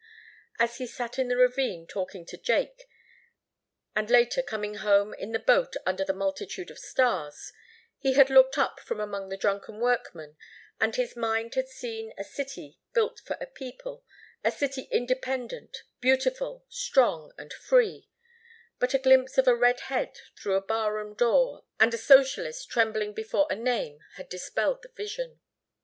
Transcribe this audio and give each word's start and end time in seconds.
As 0.57 0.77
he 0.77 0.87
sat 0.87 1.19
in 1.19 1.27
the 1.27 1.37
ravine 1.37 1.85
talking 1.85 2.25
to 2.25 2.35
Jake, 2.35 2.87
and, 3.95 4.09
later, 4.09 4.41
coming 4.41 4.77
home 4.77 5.13
in 5.13 5.31
the 5.31 5.37
boat 5.37 5.75
under 5.85 6.03
the 6.03 6.11
multitude 6.11 6.71
of 6.71 6.79
stars, 6.79 7.53
he 7.99 8.13
had 8.13 8.31
looked 8.31 8.57
up 8.57 8.79
from 8.79 8.99
among 8.99 9.29
the 9.29 9.37
drunken 9.37 9.79
workmen 9.79 10.37
and 10.79 10.95
his 10.95 11.15
mind 11.15 11.53
had 11.53 11.67
seen 11.67 12.15
a 12.17 12.23
city 12.23 12.79
built 12.95 13.19
for 13.23 13.37
a 13.39 13.45
people, 13.45 14.03
a 14.43 14.49
city 14.49 14.87
independent, 14.91 15.83
beautiful, 15.99 16.65
strong, 16.67 17.31
and 17.37 17.53
free, 17.53 18.09
but 18.79 18.95
a 18.95 18.97
glimpse 18.97 19.37
of 19.37 19.47
a 19.47 19.55
red 19.55 19.81
head 19.81 20.17
through 20.35 20.55
a 20.55 20.61
barroom 20.61 21.13
door 21.13 21.63
and 21.79 21.93
a 21.93 21.97
socialist 21.99 22.71
trembling 22.71 23.13
before 23.13 23.45
a 23.51 23.55
name 23.55 23.99
had 24.15 24.29
dispelled 24.29 24.81
the 24.81 24.89
vision. 24.89 25.41